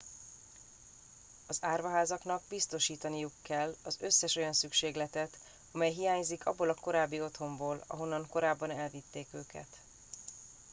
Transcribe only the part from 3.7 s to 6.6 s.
az összes olyan szükségletet amely hiányzik